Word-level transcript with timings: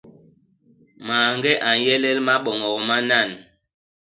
Mañge 1.07 1.51
a 1.67 1.71
nyelel 1.81 2.17
maboñok 2.27 2.77
manan. 2.87 3.29